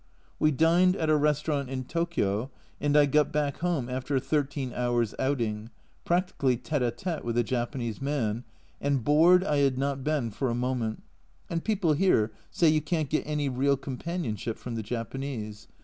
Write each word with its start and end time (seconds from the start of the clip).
We 0.39 0.49
dined 0.49 0.95
at 0.95 1.11
a 1.11 1.15
restaurant 1.15 1.69
in 1.69 1.83
Tokio, 1.83 2.49
and 2.79 2.97
I 2.97 3.05
got 3.05 3.31
back 3.31 3.57
home 3.59 3.87
after 3.87 4.15
a 4.15 4.19
thirteen 4.19 4.73
hours 4.73 5.13
outing, 5.19 5.69
practically 6.05 6.57
tete 6.57 6.81
a 6.81 6.89
tete 6.89 7.23
with 7.23 7.37
a 7.37 7.43
Japanese 7.43 8.01
man 8.01 8.43
and 8.81 9.03
bored 9.03 9.43
I 9.43 9.57
had 9.57 9.77
not 9.77 10.03
been 10.03 10.31
for 10.31 10.49
a 10.49 10.55
moment, 10.55 11.03
and 11.51 11.63
people 11.63 11.93
here 11.93 12.31
say 12.49 12.67
you 12.67 12.81
can't 12.81 13.11
get 13.11 13.27
any 13.27 13.47
real 13.47 13.77
companionship 13.77 14.57
from 14.57 14.73
the 14.73 14.81
Japanese. 14.81 15.67